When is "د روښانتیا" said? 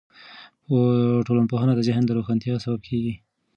2.05-2.55